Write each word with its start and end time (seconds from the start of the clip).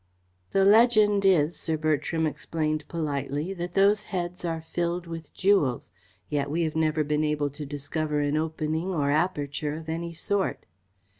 "The 0.49 0.65
legend 0.65 1.25
is," 1.25 1.55
Sir 1.55 1.77
Bertram 1.77 2.25
explained 2.25 2.87
politely, 2.87 3.53
"that 3.53 3.75
those 3.75 4.05
heads 4.09 4.43
are 4.43 4.59
filled 4.63 5.05
with 5.05 5.31
jewels. 5.31 5.91
Yet 6.27 6.49
we 6.49 6.63
have 6.63 6.75
never 6.75 7.03
been 7.03 7.23
able 7.23 7.51
to 7.51 7.67
discover 7.67 8.19
an 8.19 8.35
opening 8.35 8.89
or 8.95 9.11
aperture 9.11 9.75
of 9.77 9.89
any 9.89 10.13
sort." 10.15 10.65